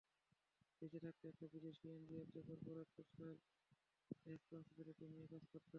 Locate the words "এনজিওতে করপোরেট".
1.89-2.87